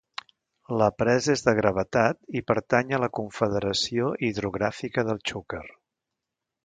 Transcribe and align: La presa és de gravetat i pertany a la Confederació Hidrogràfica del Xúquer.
La 0.81 0.85
presa 1.01 1.33
és 1.33 1.43
de 1.49 1.53
gravetat 1.59 2.17
i 2.41 2.43
pertany 2.53 2.95
a 2.99 3.01
la 3.03 3.11
Confederació 3.19 4.09
Hidrogràfica 4.31 5.05
del 5.11 5.23
Xúquer. 5.33 5.63